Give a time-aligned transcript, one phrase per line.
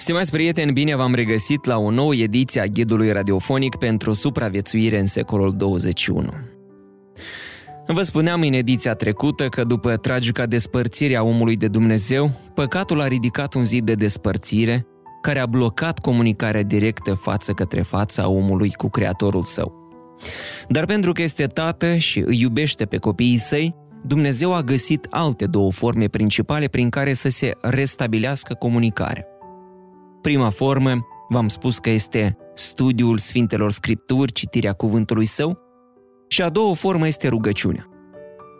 [0.00, 5.06] Stimați prieteni, bine v-am regăsit la o nouă ediție a ghidului radiofonic pentru supraviețuire în
[5.06, 6.32] secolul 21.
[7.86, 13.06] Vă spuneam în ediția trecută că după tragica despărțire a omului de Dumnezeu, păcatul a
[13.06, 14.86] ridicat un zid de despărțire
[15.22, 19.72] care a blocat comunicarea directă față către fața omului cu Creatorul său.
[20.68, 23.74] Dar pentru că este tată și îi iubește pe copiii săi,
[24.06, 29.37] Dumnezeu a găsit alte două forme principale prin care să se restabilească comunicarea.
[30.28, 35.58] Prima formă, v-am spus că este studiul Sfintelor Scripturi, citirea cuvântului său,
[36.28, 37.86] și a doua formă este rugăciunea.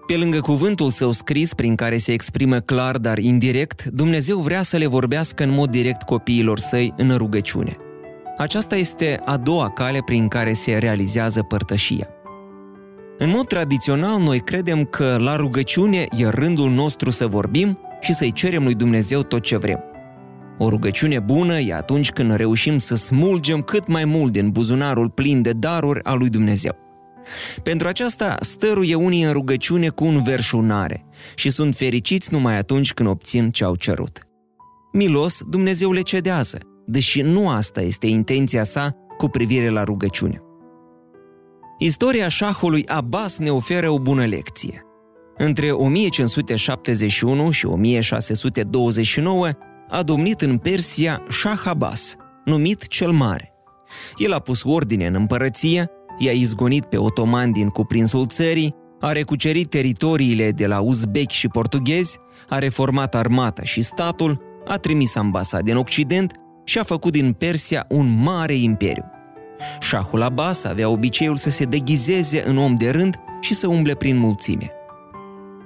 [0.07, 4.77] Pe lângă cuvântul său scris, prin care se exprimă clar, dar indirect, Dumnezeu vrea să
[4.77, 7.73] le vorbească în mod direct copiilor săi în rugăciune.
[8.39, 12.09] Aceasta este a doua cale prin care se realizează părtășia.
[13.19, 18.33] În mod tradițional, noi credem că la rugăciune e rândul nostru să vorbim și să-i
[18.33, 19.88] cerem lui Dumnezeu tot ce vrem.
[20.59, 25.43] O rugăciune bună e atunci când reușim să smulgem cât mai mult din buzunarul plin
[25.43, 26.77] de daruri al lui Dumnezeu.
[27.63, 33.09] Pentru aceasta stăruie unii în rugăciune cu un verșunare și sunt fericiți numai atunci când
[33.09, 34.27] obțin ce au cerut.
[34.93, 40.43] Milos, Dumnezeu le cedează, deși nu asta este intenția sa cu privire la rugăciune.
[41.79, 44.83] Istoria șahului Abbas ne oferă o bună lecție.
[45.37, 49.49] Între 1571 și 1629,
[49.91, 53.53] a domnit în Persia Shah Abbas, numit cel Mare.
[54.17, 59.71] El a pus ordine în împărăție, i-a izgonit pe otomani din cuprinsul țării, a recucerit
[59.71, 65.77] teritoriile de la uzbechi și portughezi, a reformat armata și statul, a trimis ambasade în
[65.77, 66.33] Occident
[66.65, 69.05] și a făcut din Persia un mare imperiu.
[69.81, 74.17] Shahul Abbas avea obiceiul să se deghizeze în om de rând și să umble prin
[74.17, 74.73] mulțime.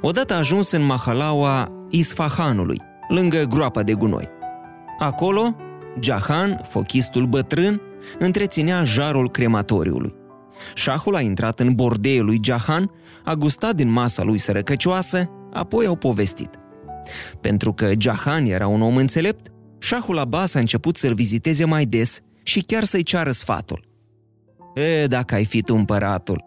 [0.01, 2.81] Odată a ajuns în mahalaua Isfahanului,
[3.13, 4.29] lângă groapa de gunoi.
[4.99, 5.57] Acolo,
[6.01, 7.81] Jahan, fochistul bătrân,
[8.19, 10.15] întreținea jarul crematoriului.
[10.75, 12.91] Șahul a intrat în bordeiul lui Jahan,
[13.25, 16.51] a gustat din masa lui sărăcăcioasă, apoi au povestit.
[17.41, 19.47] Pentru că Jahan era un om înțelept,
[19.79, 23.85] Șahul Abbas a început să-l viziteze mai des și chiar să-i ceară sfatul.
[24.75, 26.45] E, dacă ai fi tu împăratul!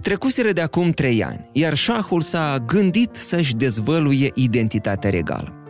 [0.00, 5.63] Trecuseră de acum trei ani, iar șahul s-a gândit să-și dezvăluie identitatea regală.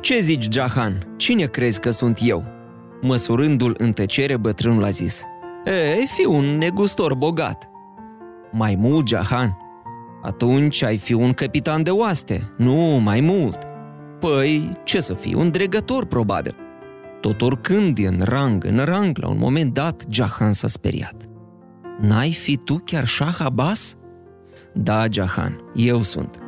[0.00, 1.14] Ce zici, Jahan?
[1.16, 2.44] Cine crezi că sunt eu?"
[3.00, 5.22] Măsurându-l în tăcere, bătrânul a zis.
[5.64, 7.70] E, fi un negustor bogat."
[8.52, 9.56] Mai mult, Jahan?
[10.22, 13.58] Atunci ai fi un capitan de oaste, nu mai mult.
[14.18, 16.56] Păi, ce să fii, un dregător, probabil.
[17.20, 21.28] Tot oricând din rang în rang, la un moment dat, Jahan s-a speriat.
[22.00, 23.96] N-ai fi tu chiar Shah Abbas?
[24.74, 26.39] Da, Jahan, eu sunt.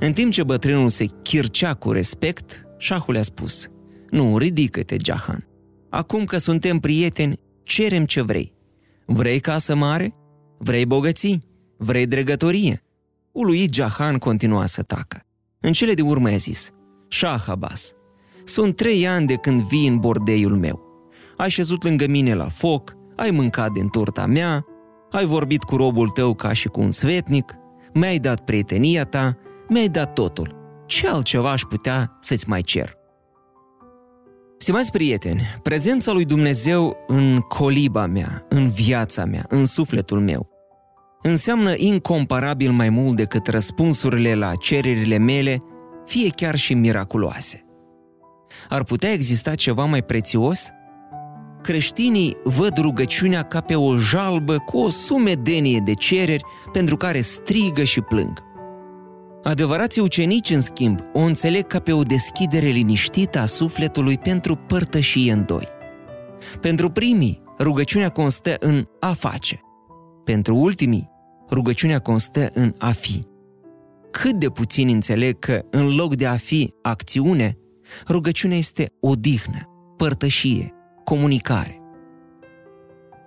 [0.00, 3.68] În timp ce bătrânul se chircea cu respect, șahul a spus,
[4.10, 5.46] Nu, ridică-te, Jahan.
[5.90, 8.54] Acum că suntem prieteni, cerem ce vrei.
[9.06, 10.14] Vrei casă mare?
[10.58, 11.40] Vrei bogății?
[11.78, 12.82] Vrei dregătorie?
[13.32, 15.20] Uluit Jahan continua să tacă.
[15.60, 16.70] În cele de urmă a zis,
[17.08, 17.92] Shah Abbas,
[18.44, 20.80] sunt trei ani de când vii în bordeiul meu.
[21.36, 24.64] Ai șezut lângă mine la foc, ai mâncat din turta mea,
[25.10, 27.54] ai vorbit cu robul tău ca și cu un svetnic,
[27.92, 29.36] mi-ai dat prietenia ta
[29.68, 30.54] mi-ai dat totul.
[30.86, 32.96] Ce altceva aș putea să-ți mai cer?
[34.58, 40.48] Stimați prieteni, prezența lui Dumnezeu în coliba mea, în viața mea, în sufletul meu,
[41.22, 45.62] înseamnă incomparabil mai mult decât răspunsurile la cererile mele,
[46.04, 47.64] fie chiar și miraculoase.
[48.68, 50.70] Ar putea exista ceva mai prețios?
[51.62, 57.84] Creștinii văd rugăciunea ca pe o jalbă cu o sumedenie de cereri pentru care strigă
[57.84, 58.45] și plâng.
[59.46, 65.32] Adevărații ucenici, în schimb, o înțeleg ca pe o deschidere liniștită a sufletului pentru părtășie
[65.32, 65.68] în doi.
[66.60, 69.60] Pentru primii, rugăciunea constă în a face.
[70.24, 71.10] Pentru ultimii,
[71.50, 73.22] rugăciunea constă în a fi.
[74.10, 77.56] Cât de puțin înțeleg că, în loc de a fi acțiune,
[78.08, 80.72] rugăciunea este odihnă, părtășie,
[81.04, 81.80] comunicare.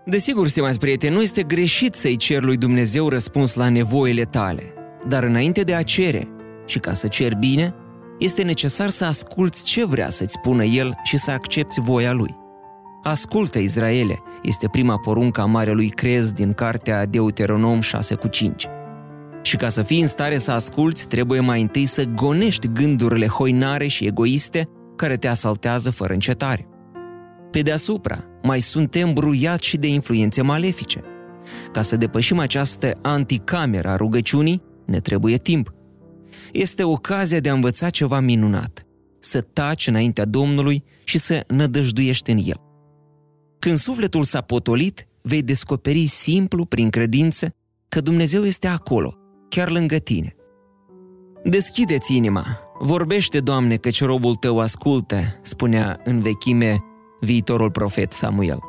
[0.05, 4.73] Desigur, stimați prieteni, nu este greșit să-i cer lui Dumnezeu răspuns la nevoile tale–
[5.07, 6.27] dar înainte de a cere
[6.65, 7.75] și ca să cer bine,
[8.19, 12.37] este necesar să asculți ce vrea să-ți spună El și să accepti voia Lui.
[13.03, 18.67] Ascultă, Israele, este prima poruncă a marelui Crez din cartea Deuteronom 6 cu 5.
[19.41, 23.87] Și ca să fii în stare să asculți, trebuie mai întâi să gonești gândurile hoinare
[23.87, 26.67] și egoiste care te asaltează fără încetare.
[27.51, 31.03] Pe deasupra, mai suntem bruiați și de influențe malefice.
[31.71, 35.73] Ca să depășim această anticameră a rugăciunii, ne trebuie timp.
[36.51, 38.85] Este ocazia de a învăța ceva minunat,
[39.19, 42.61] să taci înaintea Domnului și să nădăjduiești în El.
[43.59, 47.53] Când sufletul s-a potolit, vei descoperi simplu, prin credință,
[47.89, 49.13] că Dumnezeu este acolo,
[49.49, 50.35] chiar lângă tine.
[51.43, 52.45] Deschideți inima,
[52.79, 56.77] vorbește, Doamne, căci robul tău ascultă, spunea în vechime
[57.21, 58.59] viitorul profet Samuel.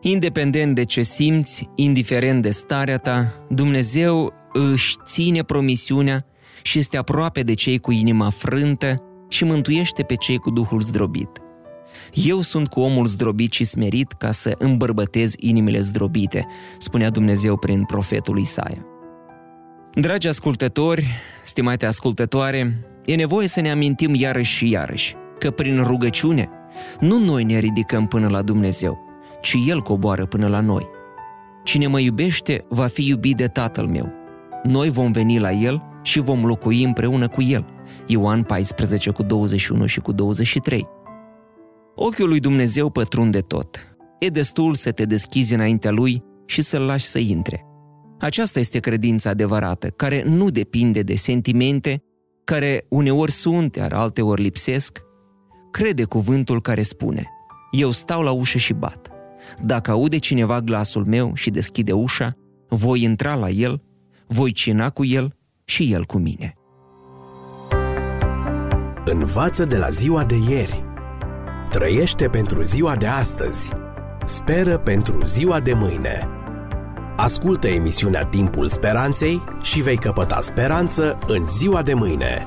[0.00, 6.26] Independent de ce simți, indiferent de starea ta, Dumnezeu își ține promisiunea
[6.62, 8.96] și este aproape de cei cu inima frântă
[9.28, 11.28] și mântuiește pe cei cu Duhul zdrobit.
[12.12, 16.46] Eu sunt cu omul zdrobit și smerit ca să îmbărbătez inimile zdrobite,
[16.78, 18.86] spunea Dumnezeu prin profetul Isaia.
[19.94, 21.06] Dragi ascultători,
[21.44, 26.48] stimate ascultătoare, e nevoie să ne amintim iarăși și iarăși că prin rugăciune
[27.00, 28.98] nu noi ne ridicăm până la Dumnezeu,
[29.42, 30.86] ci El coboară până la noi.
[31.64, 34.23] Cine mă iubește va fi iubit de Tatăl meu.
[34.64, 37.64] Noi vom veni la El și vom locui împreună cu El.
[38.06, 40.88] Ioan 14 cu 21 și cu 23.
[41.94, 43.96] Ochiul lui Dumnezeu pătrunde tot.
[44.18, 47.64] E destul să te deschizi înaintea Lui și să-L lași să intre.
[48.18, 52.02] Aceasta este credința adevărată, care nu depinde de sentimente,
[52.44, 55.02] care uneori sunt, iar alteori lipsesc.
[55.70, 57.26] Crede cuvântul care spune,
[57.70, 59.10] eu stau la ușă și bat.
[59.62, 62.32] Dacă aude cineva glasul meu și deschide ușa,
[62.68, 63.82] voi intra la el,
[64.34, 66.54] voi cina cu el și el cu mine.
[69.04, 70.84] Învață de la ziua de ieri.
[71.70, 73.72] Trăiește pentru ziua de astăzi.
[74.24, 76.28] Speră pentru ziua de mâine.
[77.16, 82.44] Ascultă emisiunea Timpul Speranței și vei căpăta speranță în ziua de mâine.